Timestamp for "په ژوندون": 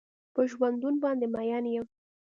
0.33-0.95